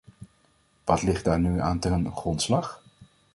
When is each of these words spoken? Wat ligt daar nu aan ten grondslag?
Wat 0.83 1.01
ligt 1.01 1.23
daar 1.25 1.39
nu 1.39 1.59
aan 1.59 1.79
ten 1.79 2.11
grondslag? 2.11 2.83